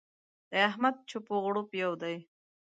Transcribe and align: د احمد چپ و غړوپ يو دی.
د 0.51 0.53
احمد 0.69 0.95
چپ 1.09 1.25
و 1.31 1.35
غړوپ 1.45 1.69
يو 1.83 1.91
دی. 2.01 2.15